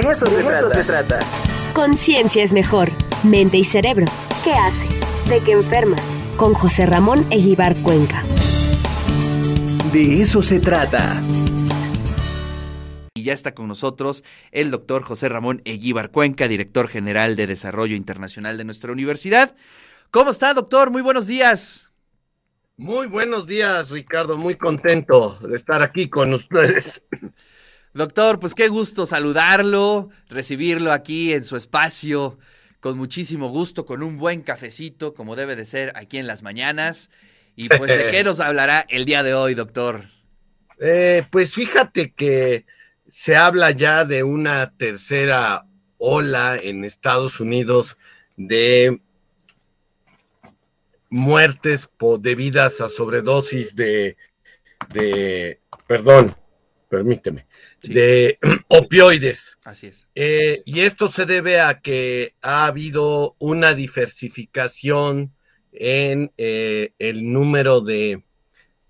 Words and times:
De 0.00 0.08
eso, 0.12 0.70
se, 0.70 0.84
trata. 0.84 1.18
Conciencia 1.74 2.42
es 2.42 2.52
mejor. 2.52 2.88
Mente 3.22 3.58
y 3.58 3.64
cerebro. 3.64 4.06
¿Qué 4.42 4.54
hace? 4.54 5.28
¿De 5.28 5.44
qué 5.44 5.52
enferma? 5.52 5.96
Con 6.38 6.54
José 6.54 6.86
Ramón 6.86 7.26
Eguibar 7.30 7.76
Cuenca. 7.82 8.22
De 9.92 10.22
eso 10.22 10.42
se 10.42 10.58
trata. 10.58 11.22
Y 13.12 13.24
ya 13.24 13.34
está 13.34 13.54
con 13.54 13.68
nosotros 13.68 14.24
el 14.52 14.70
doctor 14.70 15.02
José 15.02 15.28
Ramón 15.28 15.60
Eguíbar 15.66 16.10
Cuenca, 16.10 16.48
director 16.48 16.88
general 16.88 17.36
de 17.36 17.46
Desarrollo 17.46 17.94
Internacional 17.94 18.56
de 18.56 18.64
nuestra 18.64 18.92
universidad. 18.92 19.54
¿Cómo 20.10 20.30
está, 20.30 20.54
doctor? 20.54 20.90
Muy 20.90 21.02
buenos 21.02 21.26
días. 21.26 21.92
Muy 22.78 23.06
buenos 23.06 23.46
días, 23.46 23.90
Ricardo. 23.90 24.38
Muy 24.38 24.54
contento 24.54 25.36
de 25.42 25.56
estar 25.56 25.82
aquí 25.82 26.08
con 26.08 26.32
ustedes. 26.32 27.02
Doctor, 27.92 28.38
pues 28.38 28.54
qué 28.54 28.68
gusto 28.68 29.04
saludarlo, 29.04 30.10
recibirlo 30.28 30.92
aquí 30.92 31.32
en 31.32 31.42
su 31.42 31.56
espacio, 31.56 32.38
con 32.78 32.96
muchísimo 32.96 33.48
gusto, 33.48 33.84
con 33.84 34.02
un 34.04 34.16
buen 34.16 34.42
cafecito, 34.42 35.12
como 35.12 35.34
debe 35.34 35.56
de 35.56 35.64
ser 35.64 35.92
aquí 35.96 36.18
en 36.18 36.28
las 36.28 36.42
mañanas. 36.42 37.10
Y 37.56 37.68
pues, 37.68 37.88
¿de 37.88 38.10
qué 38.10 38.22
nos 38.24 38.38
hablará 38.38 38.86
el 38.88 39.04
día 39.06 39.24
de 39.24 39.34
hoy, 39.34 39.54
doctor? 39.54 40.04
Eh, 40.78 41.24
pues 41.30 41.52
fíjate 41.52 42.12
que 42.12 42.64
se 43.10 43.36
habla 43.36 43.72
ya 43.72 44.04
de 44.04 44.22
una 44.22 44.72
tercera 44.76 45.66
ola 45.98 46.56
en 46.62 46.84
Estados 46.84 47.40
Unidos 47.40 47.98
de 48.36 49.00
muertes 51.10 51.90
debidas 52.20 52.80
a 52.80 52.88
sobredosis 52.88 53.74
de, 53.74 54.16
de 54.92 55.60
perdón, 55.88 56.36
permíteme, 56.90 57.46
de 57.82 58.38
opioides. 58.68 59.58
Así 59.64 59.86
es. 59.86 60.06
Eh, 60.14 60.62
y 60.66 60.80
esto 60.80 61.08
se 61.08 61.24
debe 61.24 61.60
a 61.60 61.80
que 61.80 62.34
ha 62.42 62.66
habido 62.66 63.36
una 63.38 63.72
diversificación 63.72 65.32
en 65.72 66.32
eh, 66.36 66.92
el 66.98 67.32
número 67.32 67.80
de 67.80 68.24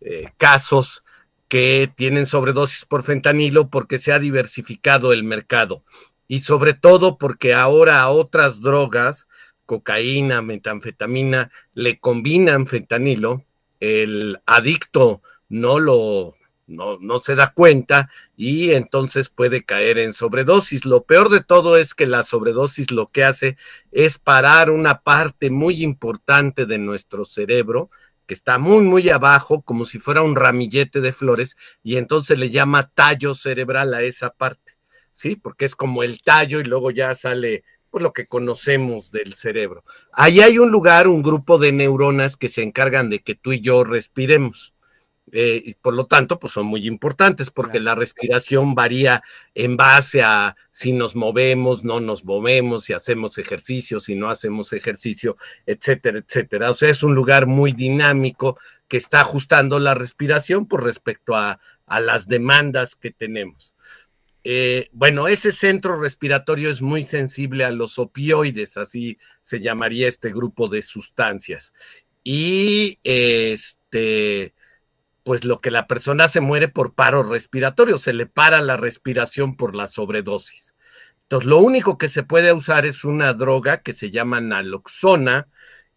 eh, 0.00 0.28
casos 0.38 1.04
que 1.46 1.92
tienen 1.94 2.26
sobredosis 2.26 2.86
por 2.86 3.02
fentanilo 3.02 3.68
porque 3.68 3.98
se 3.98 4.12
ha 4.12 4.18
diversificado 4.18 5.12
el 5.12 5.22
mercado 5.22 5.84
y 6.26 6.40
sobre 6.40 6.74
todo 6.74 7.18
porque 7.18 7.52
ahora 7.52 8.00
a 8.00 8.10
otras 8.10 8.60
drogas, 8.60 9.26
cocaína, 9.66 10.40
metanfetamina, 10.42 11.50
le 11.74 11.98
combinan 11.98 12.66
fentanilo, 12.66 13.44
el 13.78 14.38
adicto 14.46 15.22
no 15.48 15.78
lo 15.78 16.36
no, 16.70 16.98
no 17.00 17.18
se 17.18 17.34
da 17.34 17.52
cuenta 17.52 18.10
y 18.36 18.70
entonces 18.72 19.28
puede 19.28 19.64
caer 19.64 19.98
en 19.98 20.12
sobredosis. 20.12 20.84
Lo 20.84 21.04
peor 21.04 21.28
de 21.28 21.42
todo 21.42 21.76
es 21.76 21.94
que 21.94 22.06
la 22.06 22.22
sobredosis 22.22 22.90
lo 22.90 23.10
que 23.10 23.24
hace 23.24 23.56
es 23.92 24.18
parar 24.18 24.70
una 24.70 25.02
parte 25.02 25.50
muy 25.50 25.82
importante 25.82 26.66
de 26.66 26.78
nuestro 26.78 27.24
cerebro 27.24 27.90
que 28.30 28.34
está 28.34 28.58
muy, 28.58 28.82
muy 28.82 29.10
abajo, 29.10 29.62
como 29.62 29.84
si 29.84 29.98
fuera 29.98 30.22
un 30.22 30.36
ramillete 30.36 31.00
de 31.00 31.12
flores, 31.12 31.56
y 31.82 31.96
entonces 31.96 32.38
le 32.38 32.50
llama 32.50 32.88
tallo 32.94 33.34
cerebral 33.34 33.92
a 33.92 34.02
esa 34.02 34.30
parte, 34.30 34.76
¿sí? 35.12 35.34
Porque 35.34 35.64
es 35.64 35.74
como 35.74 36.04
el 36.04 36.22
tallo 36.22 36.60
y 36.60 36.62
luego 36.62 36.92
ya 36.92 37.12
sale 37.16 37.64
pues, 37.90 38.04
lo 38.04 38.12
que 38.12 38.28
conocemos 38.28 39.10
del 39.10 39.34
cerebro. 39.34 39.84
Ahí 40.12 40.40
hay 40.40 40.58
un 40.58 40.70
lugar, 40.70 41.08
un 41.08 41.22
grupo 41.22 41.58
de 41.58 41.72
neuronas 41.72 42.36
que 42.36 42.48
se 42.48 42.62
encargan 42.62 43.10
de 43.10 43.18
que 43.18 43.34
tú 43.34 43.52
y 43.52 43.60
yo 43.62 43.82
respiremos. 43.82 44.74
Eh, 45.32 45.62
y 45.64 45.74
por 45.74 45.94
lo 45.94 46.06
tanto, 46.06 46.40
pues 46.40 46.52
son 46.52 46.66
muy 46.66 46.86
importantes 46.86 47.50
porque 47.50 47.78
la 47.78 47.94
respiración 47.94 48.74
varía 48.74 49.22
en 49.54 49.76
base 49.76 50.22
a 50.22 50.56
si 50.72 50.92
nos 50.92 51.14
movemos, 51.14 51.84
no 51.84 52.00
nos 52.00 52.24
movemos, 52.24 52.84
si 52.84 52.92
hacemos 52.92 53.38
ejercicio, 53.38 54.00
si 54.00 54.16
no 54.16 54.28
hacemos 54.28 54.72
ejercicio, 54.72 55.36
etcétera, 55.66 56.18
etcétera. 56.18 56.70
O 56.70 56.74
sea, 56.74 56.90
es 56.90 57.02
un 57.02 57.14
lugar 57.14 57.46
muy 57.46 57.72
dinámico 57.72 58.58
que 58.88 58.96
está 58.96 59.20
ajustando 59.20 59.78
la 59.78 59.94
respiración 59.94 60.66
por 60.66 60.82
respecto 60.82 61.34
a, 61.36 61.60
las 61.86 62.28
demandas 62.28 62.94
que 62.94 63.10
tenemos. 63.10 63.74
Eh, 64.44 64.88
bueno, 64.92 65.26
ese 65.26 65.50
centro 65.50 65.98
respiratorio 66.00 66.70
es 66.70 66.82
muy 66.82 67.02
sensible 67.02 67.64
a 67.64 67.72
los 67.72 67.98
opioides, 67.98 68.76
así 68.76 69.18
se 69.42 69.58
llamaría 69.58 70.06
este 70.06 70.30
grupo 70.30 70.68
de 70.68 70.82
sustancias. 70.82 71.74
Y 72.22 73.00
este 73.02 74.54
pues 75.22 75.44
lo 75.44 75.60
que 75.60 75.70
la 75.70 75.86
persona 75.86 76.28
se 76.28 76.40
muere 76.40 76.68
por 76.68 76.94
paro 76.94 77.22
respiratorio, 77.22 77.98
se 77.98 78.12
le 78.12 78.26
para 78.26 78.60
la 78.60 78.76
respiración 78.76 79.56
por 79.56 79.74
la 79.74 79.86
sobredosis. 79.86 80.74
Entonces, 81.22 81.48
lo 81.48 81.58
único 81.58 81.98
que 81.98 82.08
se 82.08 82.22
puede 82.22 82.52
usar 82.52 82.86
es 82.86 83.04
una 83.04 83.32
droga 83.34 83.82
que 83.82 83.92
se 83.92 84.10
llama 84.10 84.40
naloxona 84.40 85.48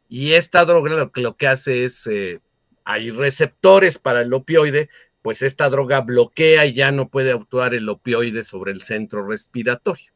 y 0.07 0.33
esta 0.33 0.65
droga 0.65 0.91
lo 0.91 1.11
que, 1.11 1.21
lo 1.21 1.37
que 1.37 1.47
hace 1.47 1.85
es, 1.85 2.05
eh, 2.07 2.39
hay 2.83 3.09
receptores 3.09 3.97
para 3.97 4.21
el 4.21 4.33
opioide, 4.33 4.89
pues 5.23 5.41
esta 5.41 5.69
droga 5.69 6.01
bloquea 6.01 6.65
y 6.65 6.73
ya 6.73 6.91
no 6.91 7.09
puede 7.09 7.31
actuar 7.31 7.73
el 7.73 7.89
opioide 7.89 8.43
sobre 8.43 8.73
el 8.73 8.83
centro 8.83 9.25
respiratorio. 9.25 10.13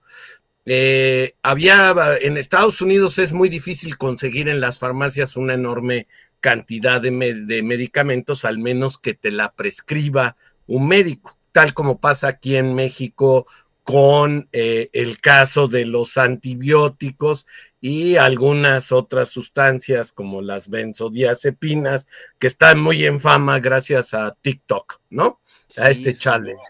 Eh, 0.70 1.36
había 1.42 1.96
en 2.20 2.36
Estados 2.36 2.82
Unidos 2.82 3.18
es 3.20 3.32
muy 3.32 3.48
difícil 3.48 3.98
conseguir 3.98 4.50
en 4.50 4.60
las 4.60 4.80
farmacias 4.80 5.38
una 5.38 5.54
enorme 5.54 6.08
cantidad 6.40 7.02
de, 7.02 7.12
medicamentos, 7.12 8.46
al 8.46 8.58
menos 8.58 8.98
que 8.98 9.14
te 9.14 9.32
la 9.32 9.52
prescriba 9.54 10.38
un 10.66 10.88
médico, 10.88 11.38
tal 11.52 11.74
como 11.74 12.00
pasa 12.00 12.28
aquí 12.28 12.56
en 12.56 12.76
México 12.76 13.48
con 13.84 14.50
eh, 14.52 14.90
el 14.92 15.22
caso 15.22 15.68
de 15.68 15.86
los 15.86 16.18
antibióticos 16.18 17.48
y 17.80 18.18
algunas 18.18 18.92
otras 18.92 19.30
sustancias 19.30 20.12
como 20.12 20.42
las 20.42 20.70
benzodiazepinas, 20.70 22.06
que 22.38 22.48
están 22.48 22.80
muy 22.80 23.06
en 23.06 23.20
fama 23.20 23.60
gracias 23.60 24.14
a 24.14 24.36
TikTok, 24.42 25.00
¿no? 25.10 25.40
a 25.78 25.90
este 25.90 26.14
challenge. 26.14 26.64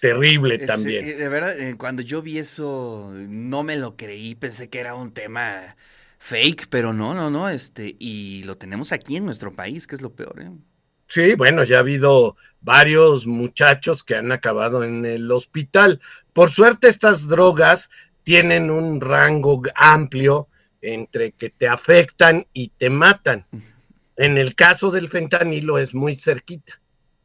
Terrible 0.00 0.58
también. 0.58 1.04
Eh, 1.06 1.14
de 1.14 1.28
verdad, 1.28 1.58
eh, 1.58 1.76
cuando 1.76 2.02
yo 2.02 2.20
vi 2.20 2.38
eso, 2.38 3.10
no 3.14 3.62
me 3.62 3.76
lo 3.76 3.96
creí, 3.96 4.34
pensé 4.34 4.68
que 4.68 4.78
era 4.78 4.94
un 4.94 5.12
tema 5.12 5.76
fake, 6.20 6.68
pero 6.68 6.92
no, 6.92 7.14
no, 7.14 7.30
no, 7.30 7.48
este, 7.48 7.96
y 7.98 8.44
lo 8.44 8.56
tenemos 8.56 8.92
aquí 8.92 9.16
en 9.16 9.24
nuestro 9.24 9.52
país, 9.52 9.86
que 9.86 9.96
es 9.96 10.02
lo 10.02 10.14
peor, 10.14 10.40
¿eh? 10.40 10.50
Sí, 11.08 11.34
bueno, 11.34 11.64
ya 11.64 11.78
ha 11.78 11.80
habido 11.80 12.36
varios 12.60 13.26
muchachos 13.26 14.04
que 14.04 14.14
han 14.14 14.30
acabado 14.30 14.84
en 14.84 15.04
el 15.04 15.32
hospital. 15.32 16.00
Por 16.32 16.52
suerte, 16.52 16.86
estas 16.86 17.26
drogas 17.26 17.90
tienen 18.22 18.70
un 18.70 19.00
rango 19.00 19.60
amplio 19.74 20.46
entre 20.80 21.32
que 21.32 21.50
te 21.50 21.66
afectan 21.66 22.46
y 22.52 22.68
te 22.68 22.90
matan. 22.90 23.46
En 24.16 24.38
el 24.38 24.54
caso 24.54 24.92
del 24.92 25.08
fentanilo 25.08 25.78
es 25.78 25.94
muy 25.94 26.16
cerquita. 26.16 26.79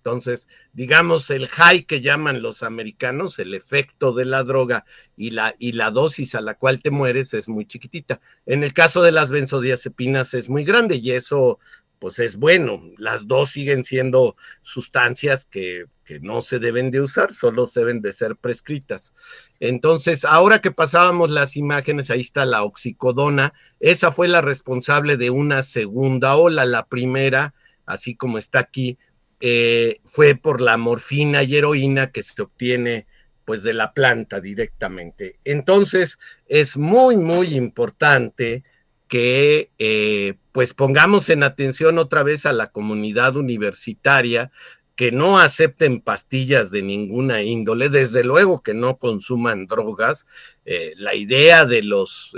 Entonces, 0.06 0.48
digamos, 0.72 1.32
el 1.32 1.48
high 1.48 1.86
que 1.86 2.00
llaman 2.00 2.44
los 2.44 2.62
americanos, 2.62 3.40
el 3.40 3.56
efecto 3.56 4.14
de 4.14 4.26
la 4.26 4.44
droga 4.44 4.86
y 5.18 5.32
la, 5.32 5.56
y 5.58 5.72
la 5.72 5.90
dosis 5.90 6.36
a 6.36 6.42
la 6.42 6.54
cual 6.54 6.80
te 6.80 6.92
mueres 6.92 7.34
es 7.34 7.50
muy 7.50 7.66
chiquitita. 7.66 8.22
En 8.46 8.64
el 8.64 8.72
caso 8.72 9.02
de 9.02 9.12
las 9.12 9.32
benzodiazepinas 9.32 10.36
es 10.36 10.48
muy 10.48 10.64
grande 10.64 10.98
y 10.98 11.14
eso, 11.14 11.58
pues 11.98 12.20
es 12.20 12.36
bueno. 12.36 12.84
Las 13.00 13.28
dos 13.28 13.50
siguen 13.50 13.84
siendo 13.84 14.36
sustancias 14.62 15.44
que, 15.44 15.86
que 16.04 16.20
no 16.20 16.42
se 16.42 16.60
deben 16.60 16.92
de 16.92 17.02
usar, 17.02 17.34
solo 17.34 17.66
deben 17.66 18.04
de 18.04 18.14
ser 18.14 18.36
prescritas. 18.36 19.16
Entonces, 19.60 20.24
ahora 20.24 20.62
que 20.62 20.70
pasábamos 20.70 21.32
las 21.32 21.58
imágenes, 21.58 22.12
ahí 22.12 22.22
está 22.22 22.46
la 22.46 22.62
oxicodona. 22.62 23.56
Esa 23.80 24.12
fue 24.12 24.28
la 24.28 24.42
responsable 24.42 25.18
de 25.18 25.32
una 25.32 25.64
segunda 25.64 26.36
ola. 26.36 26.64
La 26.66 26.86
primera, 26.86 27.56
así 27.88 28.16
como 28.16 28.38
está 28.38 28.60
aquí, 28.60 29.00
eh, 29.40 30.00
fue 30.04 30.36
por 30.36 30.62
la 30.62 30.78
morfina 30.78 31.44
y 31.44 31.56
heroína 31.56 32.12
que 32.12 32.24
se 32.24 32.42
obtiene 32.42 33.08
pues 33.46 33.64
de 33.64 33.74
la 33.74 33.94
planta 33.94 34.42
directamente. 34.42 35.40
Entonces 35.46 36.18
es 36.48 36.78
muy, 36.78 37.16
muy 37.18 37.56
importante 37.56 38.64
que 39.08 39.70
eh, 39.78 40.34
pues 40.52 40.74
pongamos 40.74 41.30
en 41.30 41.44
atención 41.44 42.00
otra 42.00 42.24
vez 42.24 42.46
a 42.46 42.54
la 42.54 42.72
comunidad 42.72 43.36
universitaria, 43.36 44.52
que 44.96 45.12
no 45.12 45.40
acepten 45.40 46.02
pastillas 46.02 46.72
de 46.72 46.82
ninguna 46.82 47.42
índole, 47.42 47.90
desde 47.90 48.24
luego 48.24 48.64
que 48.64 48.74
no 48.74 48.98
consuman 48.98 49.68
drogas. 49.68 50.26
Eh, 50.66 50.94
la 50.96 51.14
idea 51.14 51.66
de 51.66 51.84
los 51.84 52.34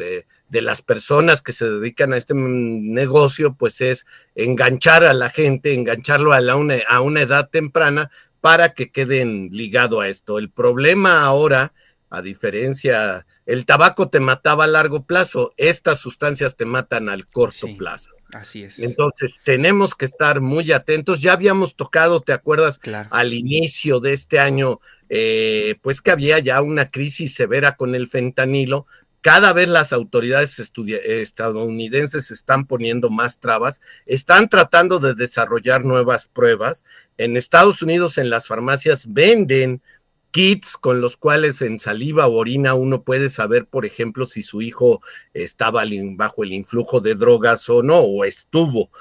de 0.49 0.61
las 0.61 0.81
personas 0.81 1.41
que 1.41 1.53
se 1.53 1.65
dedican 1.65 2.13
a 2.13 2.17
este 2.17 2.33
negocio, 2.33 3.53
pues 3.53 3.81
es 3.81 4.05
enganchar 4.35 5.03
a 5.03 5.13
la 5.13 5.29
gente, 5.29 5.73
engancharlo 5.73 6.33
a, 6.33 6.55
una, 6.55 6.75
a 6.87 7.01
una 7.01 7.21
edad 7.21 7.49
temprana 7.49 8.11
para 8.41 8.73
que 8.73 8.91
queden 8.91 9.49
ligado 9.51 9.99
a 9.99 10.07
esto. 10.07 10.39
El 10.39 10.49
problema 10.49 11.23
ahora, 11.23 11.73
a 12.09 12.21
diferencia, 12.21 13.25
el 13.45 13.65
tabaco 13.65 14.09
te 14.09 14.19
mataba 14.19 14.63
a 14.63 14.67
largo 14.67 15.05
plazo, 15.05 15.53
estas 15.57 15.99
sustancias 15.99 16.55
te 16.55 16.65
matan 16.65 17.09
al 17.09 17.27
corto 17.27 17.67
plazo. 17.77 18.11
Así 18.33 18.63
es. 18.63 18.79
Entonces, 18.79 19.35
tenemos 19.45 19.95
que 19.95 20.05
estar 20.05 20.41
muy 20.41 20.71
atentos. 20.71 21.21
Ya 21.21 21.33
habíamos 21.33 21.75
tocado, 21.75 22.21
¿te 22.21 22.33
acuerdas? 22.33 22.79
Al 23.09 23.33
inicio 23.33 23.99
de 23.99 24.13
este 24.13 24.39
año, 24.39 24.81
eh, 25.09 25.75
pues 25.81 26.01
que 26.01 26.11
había 26.11 26.39
ya 26.39 26.61
una 26.61 26.91
crisis 26.91 27.35
severa 27.35 27.75
con 27.77 27.95
el 27.95 28.07
fentanilo. 28.07 28.85
Cada 29.27 29.51
vez 29.51 29.67
las 29.67 29.91
autoridades 29.91 30.57
estadounidenses 30.57 32.31
están 32.31 32.65
poniendo 32.65 33.09
más 33.09 33.41
trabas, 33.41 33.81
están 34.05 34.47
tratando 34.47 34.99
de 34.99 35.15
desarrollar 35.15 35.83
nuevas 35.83 36.29
pruebas. 36.29 36.85
En 37.17 37.35
Estados 37.35 37.81
Unidos, 37.81 38.17
en 38.17 38.29
las 38.29 38.47
farmacias 38.47 39.03
venden 39.05 39.81
kits 40.31 40.77
con 40.77 41.01
los 41.01 41.17
cuales 41.17 41.61
en 41.61 41.81
saliva 41.81 42.27
o 42.27 42.35
orina 42.35 42.73
uno 42.73 43.03
puede 43.03 43.29
saber, 43.29 43.65
por 43.65 43.85
ejemplo, 43.85 44.27
si 44.27 44.43
su 44.43 44.61
hijo 44.61 45.01
estaba 45.33 45.83
bajo 46.15 46.45
el 46.45 46.53
influjo 46.53 47.01
de 47.01 47.15
drogas 47.15 47.67
o 47.67 47.83
no, 47.83 47.99
o 47.99 48.23
estuvo. 48.23 48.91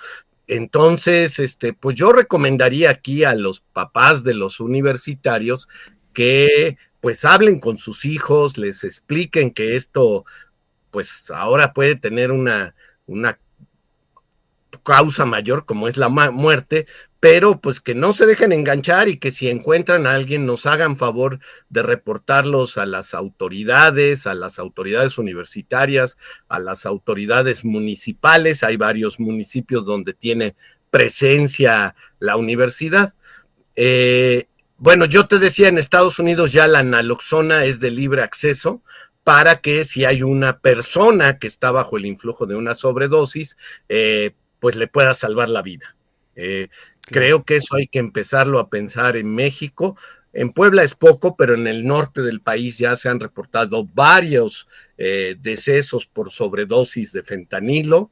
Entonces, 0.48 1.38
este, 1.38 1.72
pues 1.72 1.94
yo 1.94 2.10
recomendaría 2.10 2.90
aquí 2.90 3.22
a 3.22 3.36
los 3.36 3.60
papás 3.60 4.24
de 4.24 4.34
los 4.34 4.58
universitarios 4.58 5.68
que 6.12 6.78
pues 7.06 7.24
hablen 7.24 7.60
con 7.60 7.78
sus 7.78 8.04
hijos, 8.04 8.58
les 8.58 8.82
expliquen 8.82 9.52
que 9.52 9.76
esto 9.76 10.24
pues 10.90 11.30
ahora 11.30 11.72
puede 11.72 11.94
tener 11.94 12.32
una, 12.32 12.74
una 13.06 13.38
causa 14.82 15.24
mayor 15.24 15.66
como 15.66 15.86
es 15.86 15.96
la 15.96 16.08
muerte, 16.08 16.88
pero 17.20 17.60
pues 17.60 17.78
que 17.78 17.94
no 17.94 18.12
se 18.12 18.26
dejen 18.26 18.50
enganchar 18.50 19.06
y 19.08 19.18
que 19.18 19.30
si 19.30 19.48
encuentran 19.48 20.08
a 20.08 20.14
alguien 20.14 20.46
nos 20.46 20.66
hagan 20.66 20.96
favor 20.96 21.38
de 21.68 21.84
reportarlos 21.84 22.76
a 22.76 22.86
las 22.86 23.14
autoridades, 23.14 24.26
a 24.26 24.34
las 24.34 24.58
autoridades 24.58 25.16
universitarias, 25.16 26.18
a 26.48 26.58
las 26.58 26.86
autoridades 26.86 27.64
municipales. 27.64 28.64
Hay 28.64 28.76
varios 28.76 29.20
municipios 29.20 29.86
donde 29.86 30.12
tiene 30.12 30.56
presencia 30.90 31.94
la 32.18 32.36
universidad. 32.36 33.14
Eh, 33.76 34.48
bueno, 34.78 35.04
yo 35.06 35.26
te 35.26 35.38
decía, 35.38 35.68
en 35.68 35.78
Estados 35.78 36.18
Unidos 36.18 36.52
ya 36.52 36.66
la 36.66 36.82
naloxona 36.82 37.64
es 37.64 37.80
de 37.80 37.90
libre 37.90 38.22
acceso 38.22 38.82
para 39.24 39.60
que 39.60 39.84
si 39.84 40.04
hay 40.04 40.22
una 40.22 40.58
persona 40.60 41.38
que 41.38 41.46
está 41.46 41.70
bajo 41.70 41.96
el 41.96 42.06
influjo 42.06 42.46
de 42.46 42.54
una 42.54 42.74
sobredosis, 42.74 43.56
eh, 43.88 44.32
pues 44.60 44.76
le 44.76 44.86
pueda 44.86 45.14
salvar 45.14 45.48
la 45.48 45.62
vida. 45.62 45.96
Eh, 46.36 46.68
Creo 47.06 47.44
que 47.44 47.56
eso 47.56 47.76
hay 47.76 47.86
que 47.86 48.00
empezarlo 48.00 48.58
a 48.58 48.68
pensar 48.68 49.16
en 49.16 49.32
México. 49.32 49.96
En 50.32 50.52
Puebla 50.52 50.82
es 50.82 50.94
poco, 50.94 51.36
pero 51.36 51.54
en 51.54 51.66
el 51.68 51.86
norte 51.86 52.20
del 52.20 52.40
país 52.40 52.78
ya 52.78 52.96
se 52.96 53.08
han 53.08 53.20
reportado 53.20 53.84
varios 53.94 54.66
eh, 54.98 55.36
decesos 55.38 56.06
por 56.06 56.32
sobredosis 56.32 57.12
de 57.12 57.22
fentanilo. 57.22 58.10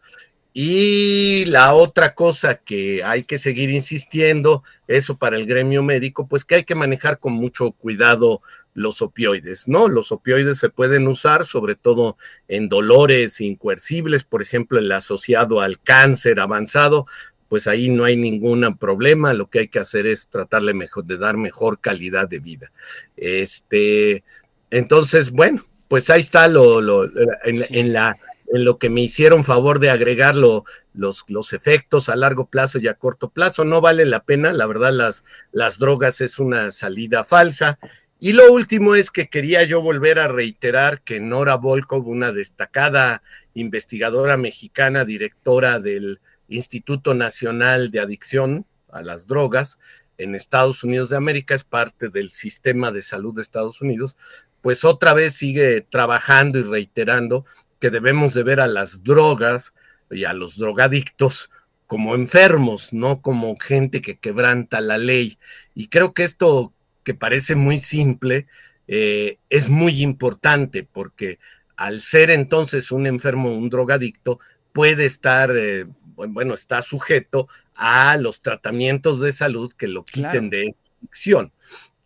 Y 0.56 1.46
la 1.46 1.74
otra 1.74 2.14
cosa 2.14 2.54
que 2.54 3.02
hay 3.02 3.24
que 3.24 3.38
seguir 3.38 3.70
insistiendo, 3.70 4.62
eso 4.86 5.18
para 5.18 5.36
el 5.36 5.46
gremio 5.46 5.82
médico, 5.82 6.28
pues 6.28 6.44
que 6.44 6.54
hay 6.54 6.64
que 6.64 6.76
manejar 6.76 7.18
con 7.18 7.32
mucho 7.32 7.72
cuidado 7.72 8.40
los 8.72 9.02
opioides, 9.02 9.66
¿no? 9.66 9.88
Los 9.88 10.12
opioides 10.12 10.58
se 10.58 10.68
pueden 10.68 11.08
usar 11.08 11.44
sobre 11.44 11.74
todo 11.74 12.16
en 12.46 12.68
dolores 12.68 13.40
incoercibles, 13.40 14.22
por 14.22 14.42
ejemplo, 14.42 14.78
el 14.78 14.92
asociado 14.92 15.60
al 15.60 15.80
cáncer 15.80 16.38
avanzado, 16.38 17.06
pues 17.48 17.66
ahí 17.66 17.88
no 17.88 18.04
hay 18.04 18.16
ningún 18.16 18.76
problema, 18.78 19.34
lo 19.34 19.50
que 19.50 19.58
hay 19.60 19.68
que 19.68 19.80
hacer 19.80 20.06
es 20.06 20.28
tratarle 20.28 20.72
mejor, 20.72 21.04
de 21.04 21.18
dar 21.18 21.36
mejor 21.36 21.80
calidad 21.80 22.28
de 22.28 22.38
vida. 22.38 22.70
Este, 23.16 24.22
entonces, 24.70 25.32
bueno, 25.32 25.64
pues 25.88 26.10
ahí 26.10 26.20
está 26.20 26.46
lo, 26.46 26.80
lo 26.80 27.10
en, 27.44 27.92
la, 27.92 28.16
en 28.54 28.64
lo 28.64 28.78
que 28.78 28.88
me 28.88 29.00
hicieron 29.00 29.42
favor 29.42 29.80
de 29.80 29.90
agregar 29.90 30.36
los, 30.36 30.62
los 30.94 31.52
efectos 31.52 32.08
a 32.08 32.14
largo 32.14 32.46
plazo 32.46 32.78
y 32.78 32.86
a 32.86 32.94
corto 32.94 33.30
plazo. 33.30 33.64
No 33.64 33.80
vale 33.80 34.04
la 34.04 34.22
pena, 34.22 34.52
la 34.52 34.66
verdad, 34.66 34.92
las, 34.92 35.24
las 35.50 35.78
drogas 35.78 36.20
es 36.20 36.38
una 36.38 36.70
salida 36.70 37.24
falsa. 37.24 37.80
Y 38.20 38.32
lo 38.32 38.52
último 38.52 38.94
es 38.94 39.10
que 39.10 39.28
quería 39.28 39.64
yo 39.64 39.82
volver 39.82 40.20
a 40.20 40.28
reiterar 40.28 41.02
que 41.02 41.18
Nora 41.18 41.56
Volkov, 41.56 42.06
una 42.06 42.30
destacada 42.30 43.22
investigadora 43.54 44.36
mexicana, 44.36 45.04
directora 45.04 45.80
del 45.80 46.20
Instituto 46.48 47.12
Nacional 47.12 47.90
de 47.90 47.98
Adicción 47.98 48.66
a 48.92 49.02
las 49.02 49.26
Drogas 49.26 49.80
en 50.16 50.36
Estados 50.36 50.84
Unidos 50.84 51.08
de 51.08 51.16
América, 51.16 51.56
es 51.56 51.64
parte 51.64 52.08
del 52.08 52.30
sistema 52.30 52.92
de 52.92 53.02
salud 53.02 53.34
de 53.34 53.42
Estados 53.42 53.80
Unidos, 53.80 54.16
pues 54.62 54.84
otra 54.84 55.12
vez 55.12 55.34
sigue 55.34 55.82
trabajando 55.82 56.58
y 56.58 56.62
reiterando 56.62 57.44
que 57.84 57.90
debemos 57.90 58.32
de 58.32 58.44
ver 58.44 58.60
a 58.60 58.66
las 58.66 59.04
drogas 59.04 59.74
y 60.10 60.24
a 60.24 60.32
los 60.32 60.56
drogadictos 60.56 61.50
como 61.86 62.14
enfermos, 62.14 62.94
no 62.94 63.20
como 63.20 63.58
gente 63.58 64.00
que 64.00 64.16
quebranta 64.16 64.80
la 64.80 64.96
ley. 64.96 65.36
Y 65.74 65.88
creo 65.88 66.14
que 66.14 66.22
esto 66.22 66.72
que 67.02 67.12
parece 67.12 67.56
muy 67.56 67.76
simple 67.76 68.46
eh, 68.88 69.36
es 69.50 69.68
muy 69.68 70.02
importante 70.02 70.82
porque 70.90 71.38
al 71.76 72.00
ser 72.00 72.30
entonces 72.30 72.90
un 72.90 73.06
enfermo, 73.06 73.54
un 73.54 73.68
drogadicto, 73.68 74.40
puede 74.72 75.04
estar 75.04 75.54
eh, 75.54 75.84
bueno, 76.16 76.54
está 76.54 76.80
sujeto 76.80 77.48
a 77.74 78.16
los 78.16 78.40
tratamientos 78.40 79.20
de 79.20 79.34
salud 79.34 79.74
que 79.76 79.88
lo 79.88 80.06
quiten 80.06 80.48
de 80.48 80.68
esa 80.68 80.86
adicción. 81.02 81.52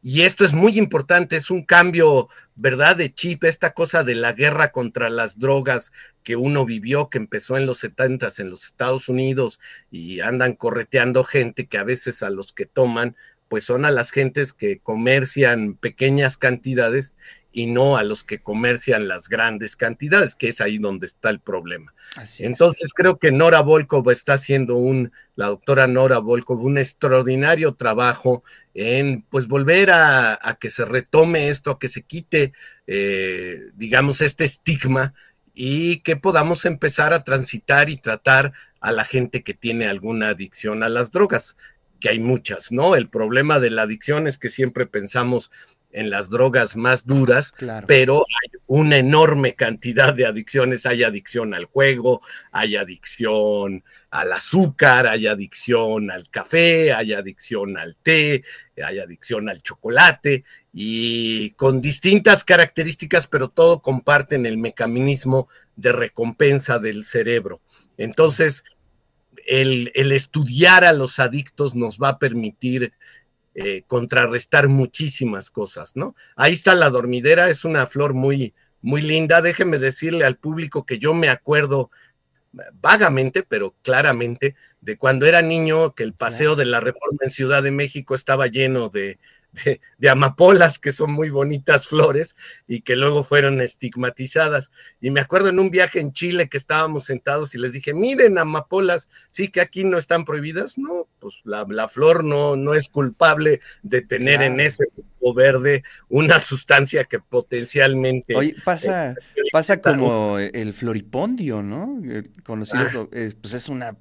Y 0.02 0.22
esto 0.22 0.44
es 0.44 0.52
muy 0.52 0.76
importante, 0.76 1.36
es 1.36 1.52
un 1.52 1.62
cambio, 1.64 2.30
¿verdad? 2.58 2.96
De 2.96 3.14
chip, 3.14 3.44
esta 3.44 3.72
cosa 3.72 4.02
de 4.02 4.16
la 4.16 4.32
guerra 4.32 4.72
contra 4.72 5.10
las 5.10 5.38
drogas 5.38 5.92
que 6.24 6.34
uno 6.34 6.66
vivió, 6.66 7.08
que 7.08 7.18
empezó 7.18 7.56
en 7.56 7.66
los 7.66 7.78
70 7.78 8.28
en 8.38 8.50
los 8.50 8.64
Estados 8.64 9.08
Unidos 9.08 9.60
y 9.92 10.20
andan 10.20 10.54
correteando 10.54 11.22
gente 11.22 11.66
que 11.66 11.78
a 11.78 11.84
veces 11.84 12.24
a 12.24 12.30
los 12.30 12.52
que 12.52 12.66
toman, 12.66 13.14
pues 13.48 13.62
son 13.62 13.84
a 13.84 13.92
las 13.92 14.10
gentes 14.10 14.52
que 14.52 14.80
comercian 14.80 15.74
pequeñas 15.74 16.36
cantidades 16.36 17.14
y 17.58 17.66
no 17.66 17.96
a 17.96 18.04
los 18.04 18.22
que 18.22 18.38
comercian 18.38 19.08
las 19.08 19.28
grandes 19.28 19.74
cantidades, 19.74 20.36
que 20.36 20.48
es 20.48 20.60
ahí 20.60 20.78
donde 20.78 21.06
está 21.06 21.28
el 21.28 21.40
problema. 21.40 21.92
Entonces 22.38 22.92
creo 22.94 23.18
que 23.18 23.32
Nora 23.32 23.62
Volkov 23.62 24.08
está 24.10 24.34
haciendo 24.34 24.76
un, 24.76 25.10
la 25.34 25.46
doctora 25.46 25.88
Nora 25.88 26.18
Volkov, 26.18 26.64
un 26.64 26.78
extraordinario 26.78 27.74
trabajo 27.74 28.44
en 28.74 29.22
pues 29.28 29.48
volver 29.48 29.90
a, 29.90 30.56
que 30.60 30.70
se 30.70 30.84
retome 30.84 31.48
esto, 31.48 31.72
a 31.72 31.78
que 31.80 31.88
se 31.88 32.02
quite, 32.02 32.52
eh, 32.86 33.70
digamos, 33.74 34.20
este 34.20 34.44
estigma 34.44 35.14
y 35.52 35.98
que 36.02 36.14
podamos 36.14 36.64
empezar 36.64 37.12
a 37.12 37.24
transitar 37.24 37.90
y 37.90 37.96
tratar 37.96 38.52
a 38.80 38.92
la 38.92 39.04
gente 39.04 39.42
que 39.42 39.54
tiene 39.54 39.88
alguna 39.88 40.28
adicción 40.28 40.84
a 40.84 40.88
las 40.88 41.10
drogas, 41.10 41.56
que 41.98 42.10
hay 42.10 42.20
muchas, 42.20 42.70
¿no? 42.70 42.94
El 42.94 43.08
problema 43.08 43.58
de 43.58 43.70
la 43.70 43.82
adicción 43.82 44.28
es 44.28 44.38
que 44.38 44.48
siempre 44.48 44.86
pensamos 44.86 45.50
en 45.90 46.10
las 46.10 46.28
drogas 46.28 46.76
más 46.76 47.06
duras, 47.06 47.54
pero 47.86 48.18
hay 48.18 48.60
una 48.66 48.98
enorme 48.98 49.54
cantidad 49.54 50.12
de 50.12 50.26
adicciones. 50.26 50.84
Hay 50.86 51.02
adicción 51.02 51.54
al 51.54 51.64
juego, 51.64 52.20
hay 52.52 52.76
adicción 52.76 53.82
al 54.10 54.32
azúcar, 54.32 55.06
hay 55.06 55.26
adicción 55.26 56.10
al 56.10 56.28
café, 56.28 56.92
hay 56.92 57.14
adicción 57.14 57.78
al 57.78 57.96
té, 57.96 58.44
hay 58.82 58.98
adicción 58.98 59.48
al 59.48 59.62
chocolate 59.62 60.44
y 60.72 61.50
con 61.50 61.80
distintas 61.80 62.44
características, 62.44 63.26
pero 63.26 63.48
todo 63.48 63.80
comparten 63.80 64.46
el 64.46 64.58
mecanismo 64.58 65.48
de 65.76 65.92
recompensa 65.92 66.78
del 66.78 67.04
cerebro. 67.04 67.60
Entonces, 67.96 68.64
el, 69.46 69.90
el 69.94 70.12
estudiar 70.12 70.84
a 70.84 70.92
los 70.92 71.18
adictos 71.18 71.74
nos 71.74 71.98
va 71.98 72.10
a 72.10 72.18
permitir 72.18 72.92
eh, 73.60 73.82
contrarrestar 73.88 74.68
muchísimas 74.68 75.50
cosas, 75.50 75.96
¿no? 75.96 76.14
Ahí 76.36 76.52
está 76.52 76.76
la 76.76 76.90
dormidera, 76.90 77.50
es 77.50 77.64
una 77.64 77.86
flor 77.86 78.14
muy, 78.14 78.54
muy 78.82 79.02
linda. 79.02 79.42
Déjeme 79.42 79.78
decirle 79.78 80.24
al 80.24 80.36
público 80.36 80.86
que 80.86 80.98
yo 80.98 81.12
me 81.12 81.28
acuerdo 81.28 81.90
vagamente, 82.80 83.42
pero 83.42 83.74
claramente, 83.82 84.54
de 84.80 84.96
cuando 84.96 85.26
era 85.26 85.42
niño, 85.42 85.92
que 85.94 86.04
el 86.04 86.14
paseo 86.14 86.54
de 86.54 86.66
la 86.66 86.78
Reforma 86.78 87.18
en 87.22 87.30
Ciudad 87.30 87.64
de 87.64 87.72
México 87.72 88.14
estaba 88.14 88.46
lleno 88.46 88.90
de, 88.90 89.18
de, 89.98 90.08
amapolas, 90.08 90.78
que 90.78 90.92
son 90.92 91.12
muy 91.12 91.30
bonitas 91.30 91.86
flores 91.86 92.36
y 92.66 92.82
que 92.82 92.96
luego 92.96 93.24
fueron 93.24 93.60
estigmatizadas. 93.60 94.70
Y 95.00 95.10
me 95.10 95.20
acuerdo 95.20 95.48
en 95.48 95.58
un 95.58 95.70
viaje 95.70 96.00
en 96.00 96.12
Chile 96.12 96.48
que 96.48 96.56
estábamos 96.56 97.04
sentados 97.04 97.54
y 97.54 97.58
les 97.58 97.72
dije, 97.72 97.94
miren, 97.94 98.38
amapolas, 98.38 99.08
sí 99.30 99.48
que 99.48 99.60
aquí 99.60 99.84
no 99.84 99.98
están 99.98 100.24
prohibidas. 100.24 100.78
No, 100.78 101.08
pues 101.18 101.36
la, 101.44 101.88
flor 101.88 102.24
no, 102.24 102.56
no 102.56 102.74
es 102.74 102.88
culpable 102.88 103.60
de 103.82 104.02
tener 104.02 104.42
en 104.42 104.60
ese 104.60 104.86
cuerpo 104.86 105.34
verde 105.34 105.84
una 106.08 106.40
sustancia 106.40 107.04
que 107.04 107.18
potencialmente... 107.18 108.36
Oye, 108.36 108.56
pasa, 108.64 109.14
pasa 109.52 109.80
como 109.80 110.38
el 110.38 110.72
floripondio, 110.72 111.62
¿no? 111.62 112.00
Conocido, 112.44 113.08
ah. 113.12 113.28
pues 113.40 113.54
es 113.54 113.68
una, 113.68 113.96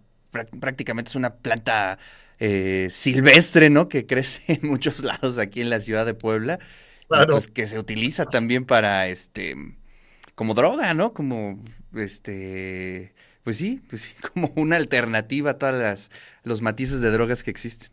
prácticamente 0.59 1.09
es 1.09 1.15
una 1.15 1.35
planta 1.35 1.97
eh, 2.39 2.87
silvestre, 2.91 3.69
¿no? 3.69 3.89
Que 3.89 4.05
crece 4.05 4.59
en 4.61 4.67
muchos 4.67 5.03
lados 5.03 5.37
aquí 5.37 5.61
en 5.61 5.69
la 5.69 5.79
ciudad 5.79 6.05
de 6.05 6.13
Puebla. 6.13 6.59
pues 7.07 7.47
que 7.47 7.67
se 7.67 7.79
utiliza 7.79 8.25
también 8.25 8.65
para 8.65 9.07
este 9.07 9.55
como 10.35 10.53
droga, 10.53 10.93
¿no? 10.93 11.13
Como 11.13 11.63
este 11.95 13.13
pues 13.43 13.57
sí, 13.57 13.81
pues 13.89 14.01
sí, 14.01 14.13
como 14.33 14.51
una 14.55 14.75
alternativa 14.75 15.51
a 15.51 15.57
todas 15.57 15.75
las 15.75 16.11
los 16.43 16.61
matices 16.61 17.01
de 17.01 17.11
drogas 17.11 17.43
que 17.43 17.51
existen. 17.51 17.89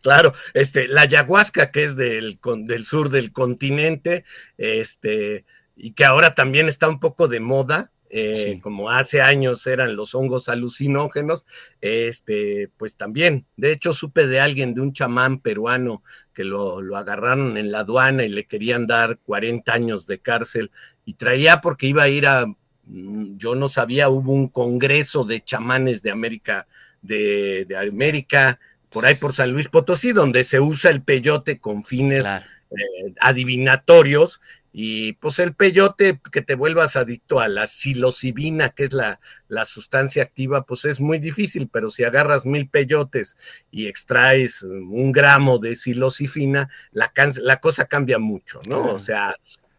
Claro, 0.00 0.32
este, 0.54 0.86
la 0.86 1.02
ayahuasca, 1.02 1.70
que 1.70 1.84
es 1.84 1.96
del, 1.96 2.38
del 2.66 2.86
sur 2.86 3.10
del 3.10 3.32
continente, 3.32 4.24
este, 4.56 5.44
y 5.76 5.92
que 5.92 6.04
ahora 6.04 6.34
también 6.34 6.68
está 6.68 6.88
un 6.88 7.00
poco 7.00 7.26
de 7.26 7.40
moda, 7.40 7.90
eh, 8.10 8.58
como 8.62 8.90
hace 8.90 9.20
años 9.20 9.66
eran 9.66 9.96
los 9.96 10.14
hongos 10.14 10.48
alucinógenos, 10.48 11.46
este, 11.80 12.70
pues 12.76 12.96
también, 12.96 13.46
de 13.56 13.72
hecho 13.72 13.92
supe 13.92 14.26
de 14.26 14.40
alguien, 14.40 14.74
de 14.74 14.80
un 14.80 14.92
chamán 14.92 15.40
peruano, 15.40 16.02
que 16.32 16.44
lo, 16.44 16.80
lo, 16.80 16.96
agarraron 16.96 17.56
en 17.56 17.70
la 17.70 17.80
aduana 17.80 18.24
y 18.24 18.28
le 18.28 18.46
querían 18.46 18.86
dar 18.86 19.18
40 19.18 19.72
años 19.72 20.06
de 20.06 20.20
cárcel 20.20 20.70
y 21.04 21.14
traía 21.14 21.60
porque 21.60 21.86
iba 21.86 22.02
a 22.04 22.08
ir 22.08 22.26
a, 22.26 22.46
mm, 22.84 23.36
yo 23.36 23.54
no 23.54 23.68
sabía, 23.68 24.08
hubo 24.08 24.32
un 24.32 24.48
congreso 24.48 25.24
de 25.24 25.42
chamanes 25.42 26.02
de 26.02 26.10
América, 26.10 26.66
de, 27.02 27.64
de 27.66 27.76
América, 27.76 28.58
por 28.90 29.04
ahí 29.04 29.14
por 29.14 29.34
San 29.34 29.52
Luis 29.52 29.68
Potosí, 29.68 30.12
donde 30.12 30.44
se 30.44 30.60
usa 30.60 30.90
el 30.90 31.02
peyote 31.02 31.58
con 31.58 31.84
fines 31.84 32.24
eh, 32.24 33.14
adivinatorios 33.20 34.40
y 34.72 35.14
pues 35.14 35.38
el 35.38 35.54
peyote, 35.54 36.20
que 36.30 36.42
te 36.42 36.54
vuelvas 36.54 36.96
adicto 36.96 37.40
a 37.40 37.48
la 37.48 37.66
psilocibina, 37.66 38.70
que 38.70 38.84
es 38.84 38.92
la, 38.92 39.20
la, 39.48 39.64
sustancia 39.64 40.22
activa, 40.22 40.64
pues 40.64 40.84
es 40.84 41.00
muy 41.00 41.18
difícil, 41.18 41.68
pero 41.72 41.90
si 41.90 42.04
agarras 42.04 42.44
mil 42.44 42.68
peyotes 42.68 43.36
y 43.70 43.88
extraes 43.88 44.62
un 44.62 45.10
gramo 45.12 45.58
de 45.58 45.74
psilocibina, 45.74 46.68
la, 46.92 47.12
la 47.42 47.60
cosa 47.60 47.86
cambia 47.86 48.18
mucho, 48.18 48.60
¿no? 48.68 48.92
O 48.92 48.98
sea, 48.98 49.34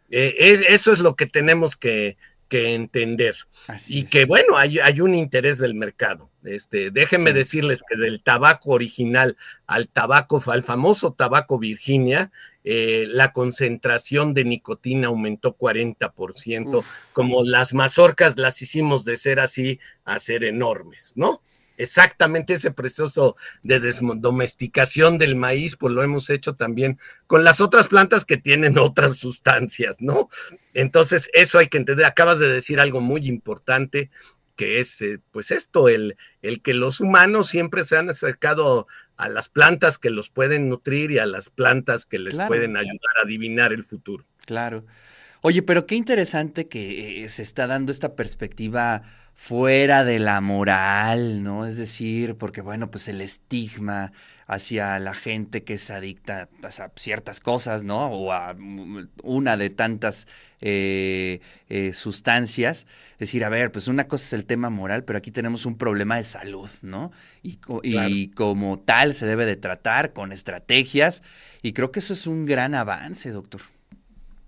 eh, 0.10 0.36
eso 0.70 0.92
es 0.92 1.00
lo 1.00 1.16
que 1.16 1.28
tenemos 1.28 1.76
que, 1.76 2.18
que 2.50 2.74
entender. 2.74 3.36
y 3.88 4.06
que 4.06 4.26
bueno, 4.26 4.58
hay, 4.58 4.80
hay, 4.80 5.00
un 5.00 5.16
interés 5.16 5.60
del 5.60 5.76
mercado. 5.76 6.30
Este, 6.44 6.90
déjenme 6.90 7.32
decirles 7.32 7.82
que 7.88 7.96
del 7.96 8.24
tabaco 8.24 8.72
original 8.72 9.38
al 9.68 9.88
tabaco, 9.88 10.42
al 10.48 10.64
famoso 10.64 11.14
tabaco 11.14 11.60
Virginia, 11.60 12.32
eh, 12.72 13.08
la 13.10 13.34
concentración 13.34 14.36
de 14.36 14.46
nicotina 14.46 15.08
aumentó 15.08 15.58
40%, 15.58 16.86
como 17.14 17.44
las 17.44 17.74
mazorcas 17.74 18.38
las 18.38 18.62
hicimos 18.62 19.04
de 19.06 19.18
ser 19.18 19.40
así 19.40 19.80
a 20.06 20.20
ser 20.20 20.44
enormes, 20.44 21.14
¿no? 21.16 21.42
Exactamente 21.78 22.54
ese 22.54 22.70
proceso 22.70 23.36
de 23.64 23.80
domesticación 24.18 25.18
del 25.18 25.36
maíz, 25.36 25.78
pues 25.78 25.96
lo 25.96 26.04
hemos 26.04 26.30
hecho 26.30 26.54
también 26.54 27.00
con 27.26 27.44
las 27.44 27.60
otras 27.60 27.88
plantas 27.88 28.24
que 28.24 28.38
tienen 28.38 28.78
otras 28.78 29.18
sustancias, 29.18 29.96
¿no? 30.00 30.30
Entonces, 30.76 31.28
eso 31.34 31.58
hay 31.58 31.70
que 31.70 31.80
entender. 31.80 32.06
Acabas 32.06 32.38
de 32.38 32.50
decir 32.50 32.80
algo 32.80 33.02
muy 33.02 33.28
importante, 33.28 34.12
que 34.56 34.80
es, 34.80 35.02
eh, 35.02 35.20
pues 35.32 35.50
esto, 35.50 35.90
el, 35.90 36.18
el 36.44 36.62
que 36.62 36.76
los 36.76 37.00
humanos 37.00 37.48
siempre 37.48 37.84
se 37.84 37.98
han 37.98 38.12
acercado 38.12 38.86
a 39.20 39.28
las 39.28 39.50
plantas 39.50 39.98
que 39.98 40.10
los 40.10 40.30
pueden 40.30 40.70
nutrir 40.70 41.12
y 41.12 41.20
a 41.20 41.26
las 41.26 41.50
plantas 41.50 42.06
que 42.06 42.18
les 42.20 42.36
pueden 42.48 42.78
ayudar 42.78 43.18
a 43.22 43.26
adivinar 43.26 43.74
el 43.74 43.84
futuro. 43.84 44.26
Claro. 44.46 44.86
Oye, 45.42 45.62
pero 45.62 45.86
qué 45.86 45.96
interesante 45.96 46.70
que 46.70 47.26
eh, 47.26 47.30
se 47.30 47.44
está 47.44 47.68
dando 47.68 47.92
esta 47.92 48.16
perspectiva 48.16 49.04
fuera 49.40 50.04
de 50.04 50.20
la 50.20 50.42
moral, 50.42 51.44
¿no? 51.44 51.66
Es 51.66 51.78
decir, 51.78 52.36
porque 52.36 52.60
bueno, 52.60 52.92
pues 52.92 53.08
el 53.08 53.22
estigma 53.22 54.12
hacia 54.48 55.00
la 55.00 55.14
gente 55.14 55.64
que 55.64 55.76
es 55.76 55.90
adicta 55.92 56.50
pues, 56.60 56.82
a 56.82 56.92
ciertas 56.98 57.40
cosas, 57.40 57.84
¿no? 57.84 58.08
O 58.08 58.34
a 58.34 58.54
una 59.24 59.56
de 59.56 59.70
tantas 59.70 60.28
eh, 60.60 61.40
eh, 61.70 61.94
sustancias. 61.94 62.86
Es 63.14 63.20
decir, 63.20 63.46
a 63.46 63.50
ver, 63.50 63.72
pues 63.72 63.88
una 63.88 64.10
cosa 64.10 64.26
es 64.26 64.34
el 64.34 64.44
tema 64.44 64.70
moral, 64.70 65.06
pero 65.06 65.18
aquí 65.18 65.32
tenemos 65.32 65.66
un 65.66 65.78
problema 65.78 66.18
de 66.18 66.26
salud, 66.26 66.70
¿no? 66.82 67.14
Y, 67.42 67.60
y 67.82 68.32
como 68.32 68.78
tal 68.80 69.14
se 69.14 69.26
debe 69.26 69.46
de 69.46 69.56
tratar 69.56 70.12
con 70.12 70.34
estrategias 70.34 71.24
y 71.62 71.72
creo 71.72 71.92
que 71.92 72.00
eso 72.00 72.12
es 72.12 72.28
un 72.28 72.46
gran 72.46 72.76
avance, 72.76 73.32
doctor. 73.32 73.62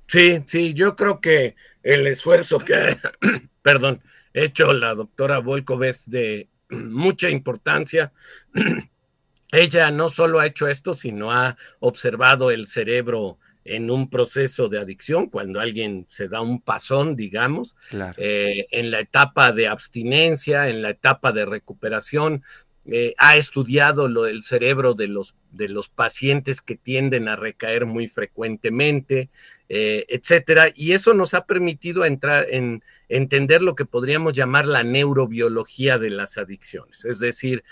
Sí, 0.08 0.44
sí, 0.48 0.74
yo 0.74 0.98
creo 0.98 1.22
que 1.22 1.56
el 1.82 2.06
esfuerzo 2.08 2.60
que, 2.60 2.98
perdón, 3.62 4.02
hecho 4.34 4.74
la 4.74 4.96
doctora 4.96 5.40
Volkov 5.40 5.84
es 5.84 6.10
de 6.10 6.50
mucha 6.70 7.30
importancia. 7.30 8.12
Ella 9.52 9.92
no 9.92 10.10
solo 10.10 10.40
ha 10.40 10.46
hecho 10.46 10.68
esto, 10.68 10.94
sino 10.94 11.32
ha 11.32 11.58
observado 11.80 12.52
el 12.52 12.68
cerebro 12.68 13.38
en 13.64 13.92
un 13.92 14.10
proceso 14.10 14.70
de 14.70 14.80
adicción, 14.80 15.28
cuando 15.28 15.60
alguien 15.60 16.08
se 16.10 16.28
da 16.28 16.42
un 16.42 16.62
pasón, 16.62 17.16
digamos, 17.16 17.76
eh, 18.18 18.68
en 18.72 18.90
la 18.90 19.00
etapa 19.02 19.52
de 19.52 19.68
abstinencia, 19.68 20.70
en 20.70 20.82
la 20.82 20.90
etapa 20.90 21.32
de 21.32 21.46
recuperación, 21.46 22.44
eh, 22.86 23.14
ha 23.18 23.38
estudiado 23.38 24.08
lo, 24.08 24.26
el 24.26 24.42
cerebro 24.42 24.96
de 24.96 25.08
los, 25.08 25.36
de 25.52 25.70
los 25.70 25.90
pacientes 25.90 26.62
que 26.62 26.76
tienden 26.76 27.28
a 27.28 27.36
recaer 27.36 27.86
muy 27.86 28.08
frecuentemente, 28.08 29.30
eh, 29.74 30.06
etcétera, 30.10 30.74
y 30.76 30.92
eso 30.92 31.14
nos 31.14 31.34
ha 31.34 31.46
permitido 31.46 32.04
entrar 32.04 32.46
en 32.50 32.84
entender 33.08 33.62
lo 33.62 33.74
que 33.74 33.86
podríamos 33.86 34.34
llamar 34.34 34.68
la 34.68 34.84
neurobiología 34.84 35.98
de 35.98 36.10
las 36.10 36.38
adicciones, 36.38 37.06
es 37.06 37.20
decir, 37.20 37.64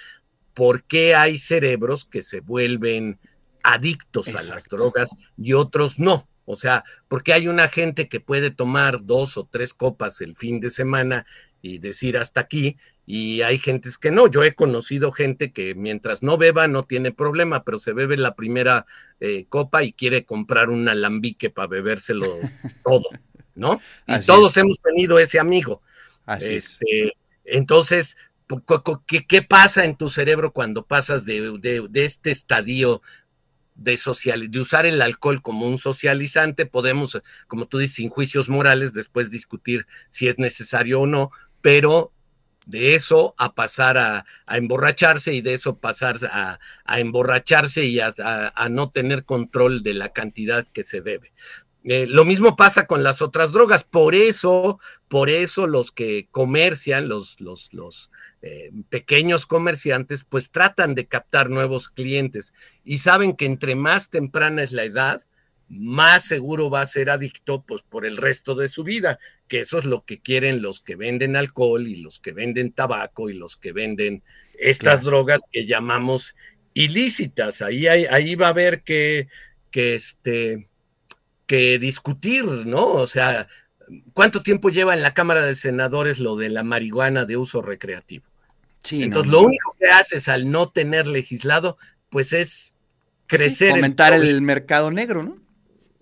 por 0.54 0.86
qué 0.86 1.14
hay 1.14 1.38
cerebros 1.38 2.06
que 2.06 2.22
se 2.22 2.40
vuelven 2.40 3.20
adictos 3.64 4.30
a 4.30 4.42
las 4.44 4.70
drogas 4.70 5.12
y 5.38 5.52
otros 5.52 6.00
no. 6.00 6.30
O 6.46 6.56
sea, 6.56 6.86
porque 7.10 7.34
hay 7.34 7.50
una 7.50 7.68
gente 7.68 8.08
que 8.08 8.22
puede 8.22 8.50
tomar 8.50 9.04
dos 9.04 9.36
o 9.36 9.46
tres 9.52 9.74
copas 9.74 10.22
el 10.22 10.38
fin 10.38 10.62
de 10.62 10.70
semana 10.70 11.26
y 11.62 11.80
decir 11.80 12.18
hasta 12.18 12.40
aquí, 12.40 12.78
y 13.12 13.42
hay 13.42 13.58
gentes 13.58 13.98
que 13.98 14.12
no. 14.12 14.28
Yo 14.28 14.44
he 14.44 14.54
conocido 14.54 15.12
gente 15.12 15.52
que 15.52 15.74
mientras 15.74 16.22
no 16.22 16.38
beba 16.38 16.68
no 16.68 16.86
tiene 16.86 17.12
problema, 17.12 17.64
pero 17.64 17.80
se 17.80 17.92
bebe 17.92 18.18
la 18.18 18.36
primera 18.36 18.86
eh, 19.20 19.48
copa 19.50 19.82
y 19.82 19.94
quiere 19.94 20.26
comprar 20.26 20.70
un 20.70 20.88
alambique 20.88 21.50
para 21.50 21.68
bebérselo 21.68 22.28
todo, 22.86 23.06
¿no? 23.56 23.82
Y 24.06 24.20
todos 24.20 24.56
hemos 24.58 24.80
tenido 24.80 25.18
ese 25.18 25.40
amigo. 25.40 25.82
Así 26.28 26.54
este, 26.54 27.14
Entonces, 27.46 28.16
¿qué, 29.08 29.26
¿qué, 29.26 29.42
pasa 29.42 29.86
en 29.86 29.96
tu 29.96 30.10
cerebro 30.10 30.54
cuando 30.54 30.86
pasas 30.86 31.26
de, 31.26 31.58
de, 31.90 32.06
este 32.06 32.30
estadio 32.30 33.02
de, 33.74 33.98
social, 33.98 34.52
de 34.52 34.60
usar 34.60 34.86
el 34.86 35.02
alcohol 35.02 35.42
como 35.42 35.68
un 35.68 35.80
socializante? 35.80 36.68
Podemos, 36.68 37.20
como 37.48 37.68
tú 37.68 37.80
dices, 37.80 37.96
sin 37.96 38.10
juicios 38.10 38.50
morales, 38.50 38.94
después 38.94 39.32
discutir 39.32 39.88
si 40.10 40.28
es 40.28 40.38
necesario 40.38 41.02
o 41.02 41.08
no, 41.08 41.32
pero 41.62 42.14
de 42.70 42.94
eso 42.94 43.34
a 43.38 43.56
pasar 43.56 43.98
a, 43.98 44.26
emborracharse 44.48 45.34
y 45.34 45.42
de 45.42 45.56
eso 45.56 45.78
pasar 45.78 46.18
a, 46.32 46.60
emborracharse 47.00 47.86
y 47.86 48.00
a, 48.00 48.14
no 48.70 48.92
tener 48.92 49.26
control 49.26 49.82
de 49.82 49.96
la 49.96 50.10
cantidad 50.10 50.68
que 50.72 50.84
se 50.84 51.02
bebe. 51.02 51.34
Eh, 51.84 52.06
lo 52.08 52.26
mismo 52.26 52.56
pasa 52.56 52.86
con 52.86 53.04
las 53.04 53.22
otras 53.22 53.52
drogas, 53.52 53.84
por 53.84 54.14
eso, 54.14 54.80
por 55.08 55.30
eso 55.30 55.66
los 55.66 55.92
que 55.92 56.28
comercian, 56.30 57.08
los, 57.08 57.40
los, 57.42 57.70
los 57.74 58.12
eh, 58.42 58.72
pequeños 58.90 59.46
comerciantes, 59.46 60.24
pues 60.24 60.52
tratan 60.52 60.94
de 60.94 61.08
captar 61.08 61.50
nuevos 61.50 61.90
clientes 61.90 62.54
y 62.84 63.00
saben 63.00 63.36
que 63.36 63.46
entre 63.46 63.76
más 63.76 64.10
temprana 64.10 64.62
es 64.62 64.74
la 64.74 64.84
edad, 64.84 65.24
más 65.70 66.26
seguro 66.26 66.70
va 66.70 66.82
a 66.82 66.88
ser 66.88 67.10
adicto 67.10 67.62
pues 67.62 67.84
por 67.84 68.06
el 68.06 68.18
resto 68.18 68.56
de 68.56 68.68
su 68.68 68.84
vida, 68.84 69.20
que 69.48 69.62
eso 69.62 69.78
es 69.78 69.86
lo 69.86 70.04
que 70.04 70.20
quieren 70.20 70.62
los 70.62 70.82
que 70.82 70.96
venden 70.96 71.36
alcohol 71.36 71.88
y 71.88 71.98
los 71.98 72.20
que 72.20 72.32
venden 72.32 72.72
tabaco 72.72 73.30
y 73.30 73.34
los 73.34 73.56
que 73.56 73.72
venden 73.72 74.24
estas 74.58 75.04
drogas 75.04 75.40
que 75.52 75.66
llamamos 75.66 76.36
ilícitas. 76.74 77.62
Ahí, 77.62 77.88
ahí 77.88 78.36
va 78.36 78.48
a 78.48 78.50
haber 78.50 78.82
que, 78.82 79.28
que, 79.72 79.96
este, 79.96 80.68
que 81.46 81.78
discutir, 81.80 82.46
¿no? 82.46 82.88
O 82.88 83.08
sea, 83.08 83.48
¿cuánto 84.14 84.42
tiempo 84.42 84.70
lleva 84.70 84.94
en 84.94 85.04
la 85.04 85.14
Cámara 85.14 85.46
de 85.46 85.56
Senadores 85.56 86.20
lo 86.20 86.36
de 86.36 86.50
la 86.50 86.64
marihuana 86.64 87.26
de 87.26 87.38
uso 87.38 87.62
recreativo? 87.62 88.26
Sí, 88.82 89.04
Entonces, 89.04 89.32
lo 89.32 89.42
único 89.42 89.76
que 89.80 89.88
haces 89.88 90.30
al 90.30 90.50
no 90.50 90.70
tener 90.70 91.06
legislado, 91.06 91.78
pues 92.10 92.34
es 92.34 92.74
crecer. 93.28 93.72
Aumentar 93.72 94.14
el 94.14 94.42
mercado 94.42 94.90
negro, 94.90 95.24
¿no? 95.24 95.49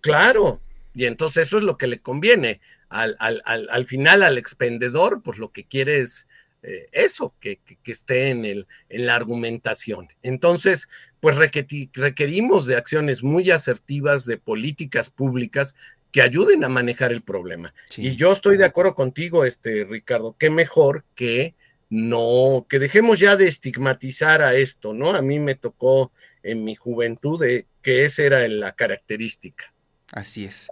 Claro, 0.02 0.62
y 0.94 1.06
entonces 1.06 1.48
eso 1.48 1.58
es 1.58 1.64
lo 1.64 1.78
que 1.78 1.88
le 1.88 2.00
conviene. 2.00 2.60
Al, 2.90 3.18
al, 3.20 3.42
al, 3.46 3.86
final 3.86 4.24
al 4.24 4.38
expendedor, 4.38 5.22
pues 5.22 5.38
lo 5.38 5.52
que 5.52 5.66
quiere 5.66 6.00
es 6.00 6.26
eh, 6.64 6.88
eso, 6.92 7.36
que, 7.40 7.60
que, 7.84 7.92
esté 7.92 8.30
en, 8.30 8.46
el, 8.46 8.68
en 8.90 9.06
la 9.06 9.16
argumentación. 9.16 10.08
Entonces, 10.24 10.88
pues 11.20 11.38
requerimos 11.38 12.66
de 12.66 12.78
acciones 12.78 13.24
muy 13.24 13.52
asertivas, 13.52 14.26
de 14.26 14.38
políticas 14.38 15.10
públicas 15.10 15.76
que 16.12 16.22
ayuden 16.22 16.64
a 16.64 16.70
manejar 16.70 17.12
el 17.12 17.22
problema. 17.22 17.74
Y 17.96 18.16
yo 18.16 18.32
estoy 18.32 18.58
de 18.58 18.66
acuerdo 18.66 18.96
contigo, 18.96 19.46
este 19.46 19.84
Ricardo, 19.84 20.36
qué 20.40 20.50
mejor 20.50 21.06
que 21.14 21.54
no, 21.90 22.66
que 22.68 22.80
dejemos 22.80 23.20
ya 23.20 23.36
de 23.36 23.48
estigmatizar 23.48 24.42
a 24.42 24.56
esto, 24.56 24.94
¿no? 24.94 25.12
A 25.12 25.22
mí 25.22 25.40
me 25.40 25.56
tocó 25.56 26.12
en 26.42 26.64
mi 26.64 26.76
juventud 26.76 27.40
de 27.40 27.68
que 27.82 28.04
esa 28.04 28.24
era 28.24 28.48
la 28.48 28.74
característica 28.74 29.74
Así 30.14 30.46
es. 30.46 30.70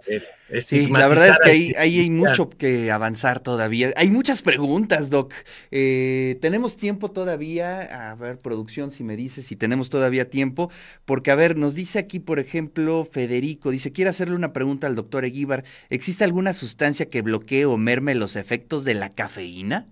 Sí, 0.64 0.86
la 0.86 1.08
verdad 1.08 1.28
es 1.28 1.38
que 1.44 1.50
ahí, 1.50 1.74
hay 1.76 2.08
mucho 2.08 2.48
que 2.48 2.90
avanzar 2.90 3.40
todavía. 3.40 3.92
Hay 3.96 4.10
muchas 4.10 4.40
preguntas, 4.40 5.10
Doc. 5.10 5.34
Eh, 5.70 6.38
tenemos 6.40 6.76
tiempo 6.76 7.10
todavía. 7.10 8.10
A 8.10 8.14
ver, 8.14 8.40
producción, 8.40 8.90
si 8.90 9.04
me 9.04 9.14
dice 9.14 9.42
si 9.42 9.54
tenemos 9.54 9.90
todavía 9.90 10.30
tiempo. 10.30 10.70
Porque, 11.04 11.30
a 11.30 11.34
ver, 11.34 11.58
nos 11.58 11.74
dice 11.74 11.98
aquí, 11.98 12.18
por 12.18 12.38
ejemplo, 12.38 13.04
Federico, 13.04 13.70
dice, 13.70 13.92
quiero 13.92 14.08
hacerle 14.08 14.36
una 14.36 14.54
pregunta 14.54 14.86
al 14.86 14.94
doctor 14.94 15.26
Eguíbar. 15.26 15.64
¿Existe 15.90 16.24
alguna 16.24 16.54
sustancia 16.54 17.10
que 17.10 17.20
bloquee 17.20 17.66
o 17.66 17.76
merme 17.76 18.14
los 18.14 18.36
efectos 18.36 18.84
de 18.84 18.94
la 18.94 19.12
cafeína? 19.12 19.86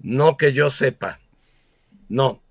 No 0.00 0.36
que 0.36 0.52
yo 0.52 0.70
sepa. 0.70 1.20
No. 2.08 2.42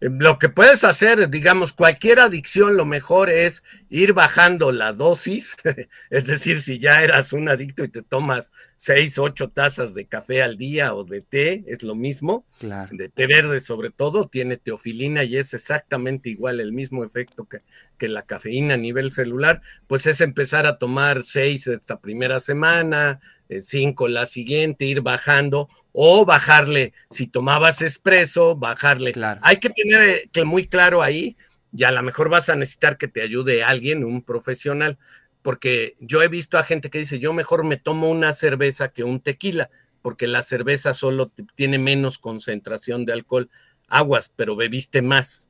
Lo 0.00 0.38
que 0.38 0.48
puedes 0.48 0.84
hacer, 0.84 1.28
digamos, 1.28 1.72
cualquier 1.72 2.20
adicción, 2.20 2.76
lo 2.76 2.84
mejor 2.84 3.30
es 3.30 3.62
ir 3.88 4.12
bajando 4.12 4.72
la 4.72 4.92
dosis. 4.92 5.56
es 6.10 6.26
decir, 6.26 6.60
si 6.60 6.78
ya 6.78 7.02
eras 7.02 7.32
un 7.32 7.48
adicto 7.48 7.84
y 7.84 7.88
te 7.88 8.02
tomas 8.02 8.52
seis, 8.76 9.18
ocho 9.18 9.50
tazas 9.50 9.94
de 9.94 10.06
café 10.06 10.42
al 10.42 10.56
día 10.56 10.94
o 10.94 11.04
de 11.04 11.20
té, 11.20 11.64
es 11.66 11.82
lo 11.82 11.94
mismo. 11.94 12.46
Claro. 12.58 12.90
De 12.92 13.08
té 13.08 13.26
verde, 13.26 13.60
sobre 13.60 13.90
todo, 13.90 14.28
tiene 14.28 14.56
teofilina 14.56 15.24
y 15.24 15.36
es 15.36 15.54
exactamente 15.54 16.30
igual 16.30 16.60
el 16.60 16.72
mismo 16.72 17.04
efecto 17.04 17.44
que, 17.44 17.60
que 17.98 18.08
la 18.08 18.22
cafeína 18.22 18.74
a 18.74 18.78
nivel 18.78 19.12
celular. 19.12 19.60
Pues 19.86 20.06
es 20.06 20.20
empezar 20.20 20.66
a 20.66 20.78
tomar 20.78 21.22
seis 21.22 21.66
esta 21.66 22.00
primera 22.00 22.40
semana, 22.40 23.20
eh, 23.50 23.62
cinco 23.62 24.06
la 24.06 24.26
siguiente, 24.26 24.84
ir 24.84 25.00
bajando 25.00 25.68
o 25.90 26.24
bajarle, 26.24 26.92
si 27.10 27.26
tomabas 27.26 27.82
expreso, 27.82 28.54
bajarle. 28.54 29.10
Claro. 29.10 29.40
Hay 29.42 29.56
que 29.56 29.70
tener 29.70 30.08
eh, 30.08 30.30
que 30.30 30.44
muy 30.44 30.68
claro 30.68 31.02
ahí, 31.02 31.36
y 31.72 31.82
a 31.82 31.90
lo 31.90 32.00
mejor 32.04 32.28
vas 32.28 32.48
a 32.48 32.54
necesitar 32.54 32.96
que 32.96 33.08
te 33.08 33.22
ayude 33.22 33.64
alguien, 33.64 34.04
un 34.04 34.22
profesional, 34.22 34.98
porque 35.42 35.96
yo 35.98 36.22
he 36.22 36.28
visto 36.28 36.58
a 36.58 36.62
gente 36.62 36.90
que 36.90 36.98
dice, 36.98 37.18
yo 37.18 37.32
mejor 37.32 37.64
me 37.64 37.76
tomo 37.76 38.08
una 38.08 38.32
cerveza 38.34 38.92
que 38.92 39.02
un 39.02 39.18
tequila, 39.18 39.68
porque 40.00 40.28
la 40.28 40.44
cerveza 40.44 40.94
solo 40.94 41.32
tiene 41.56 41.80
menos 41.80 42.18
concentración 42.18 43.04
de 43.04 43.14
alcohol, 43.14 43.50
aguas, 43.88 44.32
pero 44.36 44.54
bebiste 44.54 45.02
más. 45.02 45.48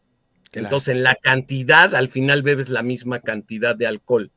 Claro. 0.51 0.69
Entonces, 0.69 0.97
en 0.97 1.03
la 1.03 1.17
cantidad, 1.17 1.95
al 1.95 2.09
final 2.09 2.43
bebes 2.43 2.71
la 2.71 2.83
misma 2.83 3.21
cantidad 3.21 3.77
de 3.77 3.87
alcohol, 3.87 4.33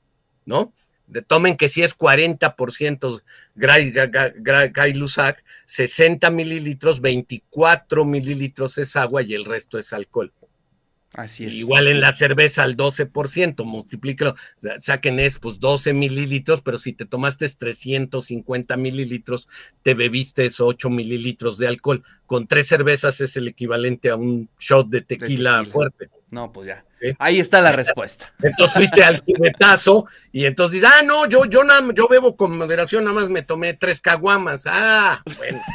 ¿no? 0.46 0.74
De, 1.14 1.22
tomen 1.22 1.58
que 1.58 1.70
si 1.70 1.84
es 1.84 1.96
40% 1.96 3.22
Gray, 3.56 3.92
Gray, 3.92 4.94
Lussac, 4.94 5.44
60 5.68 6.32
mililitros, 6.32 7.00
24 7.00 8.04
mililitros 8.04 8.80
es 8.80 8.96
agua 8.96 9.22
y 9.22 9.36
el 9.36 9.46
resto 9.46 9.78
es 9.78 9.94
alcohol. 9.94 10.34
Así 11.14 11.46
es. 11.46 11.54
Igual 11.54 11.88
en 11.88 12.02
la 12.02 12.14
cerveza 12.14 12.64
al 12.64 12.76
12%, 12.76 13.64
multiplíquelo, 13.66 14.36
saquen 14.80 15.20
es 15.20 15.38
pues 15.38 15.60
12 15.60 15.94
mililitros, 15.94 16.62
pero 16.62 16.80
si 16.80 16.94
te 16.94 17.06
tomaste 17.06 17.48
350 17.48 18.78
mililitros, 18.78 19.48
te 19.84 19.94
bebiste 19.94 20.46
esos 20.46 20.68
8 20.68 20.90
mililitros 20.90 21.58
de 21.58 21.68
alcohol. 21.68 22.04
Con 22.26 22.48
tres 22.48 22.68
cervezas 22.68 23.22
es 23.22 23.38
el 23.38 23.48
equivalente 23.48 24.10
a 24.10 24.16
un 24.16 24.50
shot 24.60 24.88
de 24.90 25.02
tequila, 25.02 25.60
tequila. 25.60 25.66
fuerte. 25.66 26.10
No, 26.32 26.52
pues 26.52 26.68
ya. 26.68 26.84
Ahí 27.20 27.40
está 27.40 27.62
la 27.62 27.74
respuesta. 27.74 28.34
Entonces 28.42 28.76
fuiste 28.76 29.04
al 29.04 29.24
cubetazo 29.24 30.06
y 30.32 30.46
entonces 30.46 30.82
dices, 30.82 30.90
ah, 30.92 31.04
no, 31.04 31.28
yo, 31.28 31.46
yo, 31.46 31.62
yo 31.94 32.08
bebo 32.08 32.36
con 32.36 32.58
moderación, 32.58 33.04
nada 33.04 33.20
más 33.20 33.30
me 33.30 33.42
tomé 33.42 33.74
tres 33.74 34.00
caguamas. 34.02 34.64
Ah, 34.66 35.22
bueno. 35.38 35.60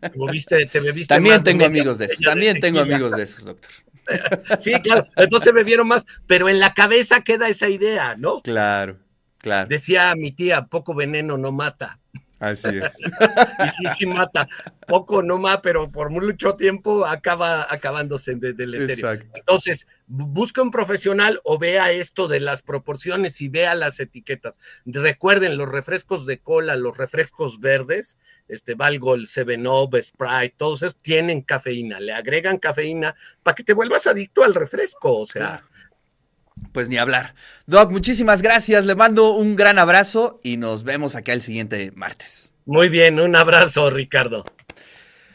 Te 0.00 0.12
bebiste, 0.16 0.66
te 0.66 0.78
bebiste 0.78 1.14
También 1.14 1.42
tengo 1.42 1.64
amigos 1.64 1.98
de 1.98 2.04
esos. 2.04 2.20
También 2.20 2.60
tengo 2.60 2.80
amigos 2.80 3.16
de 3.16 3.24
esos, 3.24 3.44
doctor. 3.44 3.70
Sí, 4.60 4.72
claro. 4.82 5.06
Entonces 5.16 5.52
bebieron 5.52 5.88
más, 5.88 6.06
pero 6.26 6.48
en 6.48 6.60
la 6.60 6.74
cabeza 6.74 7.22
queda 7.22 7.48
esa 7.48 7.68
idea, 7.68 8.16
¿no? 8.16 8.42
Claro, 8.42 8.98
claro. 9.38 9.68
Decía 9.68 10.14
mi 10.14 10.32
tía, 10.32 10.66
poco 10.66 10.94
veneno 10.94 11.36
no 11.36 11.52
mata. 11.52 12.00
Así 12.38 12.68
es. 12.68 12.98
Y 13.58 13.68
sí, 13.88 13.94
sí 13.98 14.06
mata. 14.06 14.48
Poco 14.86 15.22
no 15.22 15.38
mata, 15.38 15.62
pero 15.62 15.90
por 15.90 16.10
mucho 16.10 16.54
tiempo 16.56 17.06
acaba 17.06 17.66
acabándose 17.72 18.34
de, 18.34 18.52
del 18.52 18.74
etéreo. 18.74 18.94
Exacto. 18.94 19.26
Entonces, 19.38 19.86
bu- 20.08 20.26
busca 20.28 20.60
un 20.62 20.70
profesional 20.70 21.40
o 21.44 21.58
vea 21.58 21.90
esto 21.92 22.28
de 22.28 22.40
las 22.40 22.60
proporciones 22.62 23.40
y 23.40 23.48
vea 23.48 23.74
las 23.74 23.98
etiquetas. 24.00 24.58
Recuerden, 24.84 25.56
los 25.56 25.68
refrescos 25.68 26.26
de 26.26 26.38
cola, 26.38 26.76
los 26.76 26.96
refrescos 26.96 27.58
verdes, 27.60 28.18
este 28.48 28.74
Valgol, 28.74 29.26
Seven 29.26 29.66
Up, 29.66 29.96
Sprite, 30.00 30.54
todos 30.56 30.82
esos 30.82 30.96
tienen 31.02 31.40
cafeína, 31.42 31.98
le 32.00 32.12
agregan 32.12 32.58
cafeína 32.58 33.16
para 33.42 33.54
que 33.54 33.64
te 33.64 33.72
vuelvas 33.72 34.06
adicto 34.06 34.44
al 34.44 34.54
refresco, 34.54 35.18
o 35.20 35.26
sea, 35.26 35.46
Claro. 35.48 35.66
Pues 36.76 36.90
ni 36.90 36.98
hablar. 36.98 37.34
Doc, 37.64 37.90
muchísimas 37.90 38.42
gracias. 38.42 38.84
Le 38.84 38.94
mando 38.94 39.32
un 39.32 39.56
gran 39.56 39.78
abrazo 39.78 40.40
y 40.42 40.58
nos 40.58 40.84
vemos 40.84 41.16
acá 41.16 41.32
el 41.32 41.40
siguiente 41.40 41.90
martes. 41.94 42.52
muy 42.66 42.90
bien, 42.90 43.18
un 43.18 43.34
abrazo, 43.34 43.88
Ricardo. 43.88 44.44